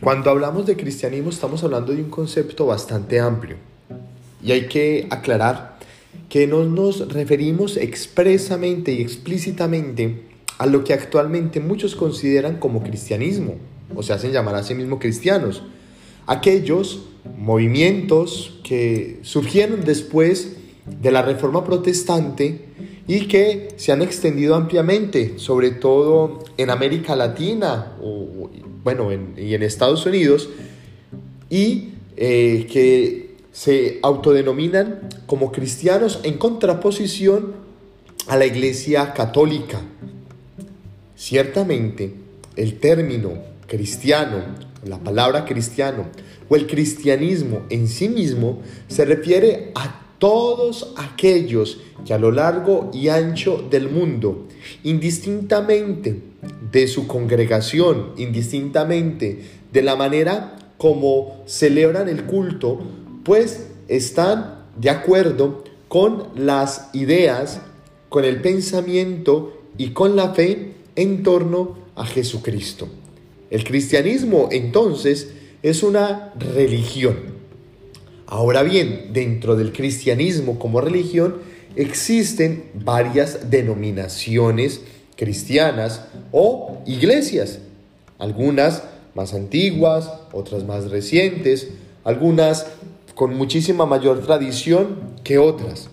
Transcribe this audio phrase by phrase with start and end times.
[0.00, 3.56] Cuando hablamos de cristianismo estamos hablando de un concepto bastante amplio
[4.42, 5.78] y hay que aclarar
[6.30, 10.22] que no nos referimos expresamente y explícitamente
[10.56, 13.56] a lo que actualmente muchos consideran como cristianismo
[13.94, 15.64] o se hacen llamar a sí mismos cristianos.
[16.26, 17.02] Aquellos
[17.36, 20.56] movimientos que surgieron después
[20.86, 22.64] de la Reforma Protestante
[23.06, 28.48] y que se han extendido ampliamente, sobre todo en América Latina o,
[28.82, 30.48] bueno, y en Estados Unidos,
[31.48, 37.54] y eh, que se autodenominan como cristianos en contraposición
[38.26, 39.80] a la Iglesia Católica.
[41.16, 42.14] Ciertamente,
[42.56, 43.32] el término
[43.66, 44.38] cristiano,
[44.84, 46.06] la palabra cristiano
[46.48, 52.90] o el cristianismo en sí mismo se refiere a todos aquellos que a lo largo
[52.92, 54.46] y ancho del mundo,
[54.84, 56.20] indistintamente
[56.72, 59.40] de su congregación, indistintamente
[59.72, 62.80] de la manera como celebran el culto,
[63.24, 67.60] pues están de acuerdo con las ideas,
[68.08, 72.88] con el pensamiento y con la fe en torno a Jesucristo.
[73.50, 75.32] El cristianismo entonces
[75.62, 77.16] es una religión.
[78.26, 81.38] Ahora bien, dentro del cristianismo como religión
[81.76, 84.82] existen varias denominaciones
[85.16, 87.58] cristianas o iglesias,
[88.18, 88.82] algunas
[89.14, 91.68] más antiguas, otras más recientes,
[92.04, 92.66] algunas
[93.14, 95.88] con muchísima mayor tradición que otras.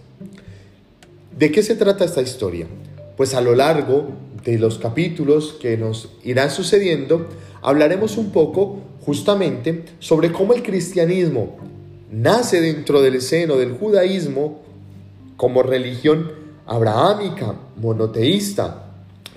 [1.38, 2.68] ¿De qué se trata esta historia?
[3.16, 4.10] Pues a lo largo
[4.44, 7.28] de los capítulos que nos irán sucediendo,
[7.62, 11.58] hablaremos un poco justamente sobre cómo el cristianismo
[12.12, 14.62] nace dentro del seno del judaísmo
[15.36, 16.32] como religión
[16.66, 18.87] abrahámica, monoteísta,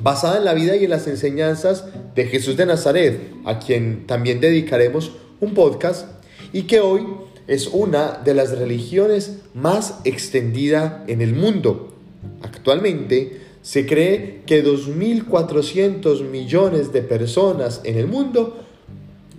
[0.02, 1.84] basada en la vida y en las enseñanzas
[2.14, 6.06] de Jesús de Nazaret, a quien también dedicaremos un podcast,
[6.52, 7.06] y que hoy
[7.46, 11.94] es una de las religiones más extendida en el mundo.
[12.42, 18.58] Actualmente se cree que 2.400 millones de personas en el mundo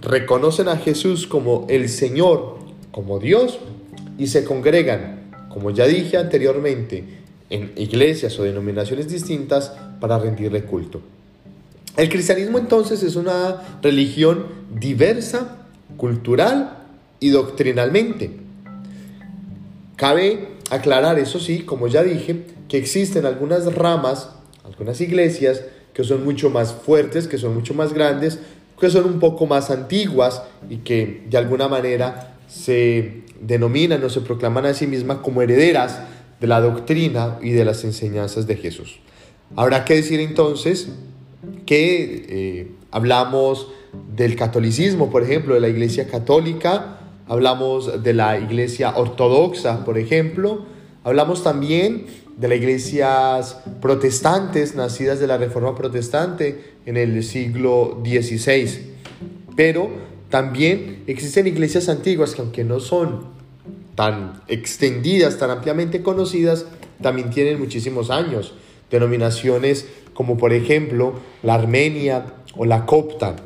[0.01, 2.57] reconocen a Jesús como el Señor,
[2.91, 3.59] como Dios,
[4.17, 7.20] y se congregan, como ya dije anteriormente,
[7.51, 11.01] en iglesias o denominaciones distintas para rendirle culto.
[11.97, 15.57] El cristianismo entonces es una religión diversa,
[15.97, 16.79] cultural
[17.19, 18.31] y doctrinalmente.
[19.97, 24.29] Cabe aclarar, eso sí, como ya dije, que existen algunas ramas,
[24.63, 25.61] algunas iglesias
[25.93, 28.39] que son mucho más fuertes, que son mucho más grandes,
[28.79, 34.21] que son un poco más antiguas y que de alguna manera se denominan o se
[34.21, 35.99] proclaman a sí mismas como herederas
[36.41, 38.99] de la doctrina y de las enseñanzas de Jesús.
[39.55, 40.89] Habrá que decir entonces
[41.65, 43.67] que eh, hablamos
[44.15, 46.97] del catolicismo, por ejemplo, de la Iglesia Católica,
[47.27, 50.65] hablamos de la Iglesia Ortodoxa, por ejemplo,
[51.03, 52.07] hablamos también
[52.37, 58.95] de las iglesias protestantes nacidas de la Reforma Protestante en el siglo XVI.
[59.55, 59.89] Pero
[60.29, 63.40] también existen iglesias antiguas que aunque no son
[63.95, 66.65] tan extendidas, tan ampliamente conocidas,
[67.01, 68.53] también tienen muchísimos años.
[68.89, 71.13] Denominaciones como por ejemplo
[71.43, 72.25] la Armenia
[72.55, 73.37] o la Copta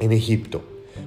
[0.00, 0.62] en Egipto.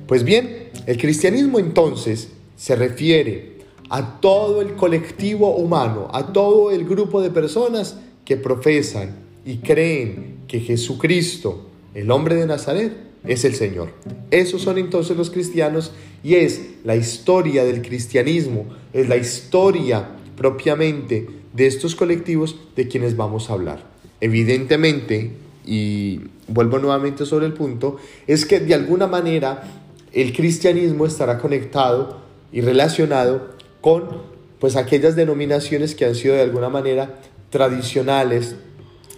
[0.07, 3.55] Pues bien, el cristianismo entonces se refiere
[3.89, 9.15] a todo el colectivo humano, a todo el grupo de personas que profesan
[9.45, 12.93] y creen que Jesucristo, el hombre de Nazaret,
[13.27, 13.89] es el Señor.
[14.31, 15.91] Esos son entonces los cristianos
[16.23, 23.15] y es la historia del cristianismo, es la historia propiamente de estos colectivos de quienes
[23.15, 23.83] vamos a hablar.
[24.21, 25.31] Evidentemente,
[25.65, 27.97] y vuelvo nuevamente sobre el punto,
[28.27, 29.63] es que de alguna manera
[30.11, 32.21] el cristianismo estará conectado
[32.51, 37.19] y relacionado con pues aquellas denominaciones que han sido de alguna manera
[37.49, 38.55] tradicionales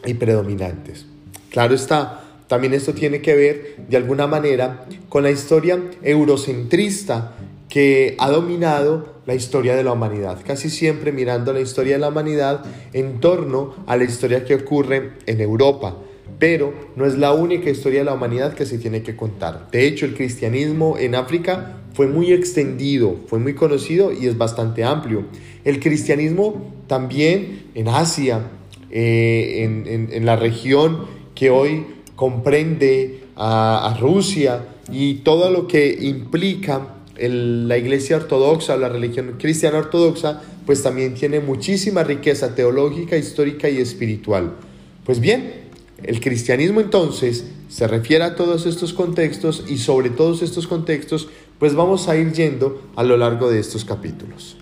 [0.06, 1.06] y predominantes.
[1.49, 7.35] Claro está, también esto tiene que ver de alguna manera con la historia eurocentrista
[7.70, 12.09] que ha dominado la historia de la humanidad, casi siempre mirando la historia de la
[12.09, 12.64] humanidad
[12.94, 15.97] en torno a la historia que ocurre en Europa.
[16.40, 19.70] Pero no es la única historia de la humanidad que se tiene que contar.
[19.72, 24.84] De hecho, el cristianismo en África fue muy extendido, fue muy conocido y es bastante
[24.84, 25.26] amplio.
[25.66, 28.41] El cristianismo también en Asia,
[28.91, 31.05] eh, en, la región
[31.35, 31.85] que hoy
[32.17, 40.41] comprende a, Rusia y todo lo que implica la iglesia ortodoxa, la religión cristiana ortodoxa,
[40.66, 44.55] pues también tiene muchísima riqueza teológica, histórica y espiritual.
[45.05, 45.53] Pues bien,
[46.03, 51.29] el cristianismo entonces se refiere a todos estos contextos y sobre todos estos contextos,
[51.59, 54.58] pues vamos a ir yendo a lo largo de estos capítulos.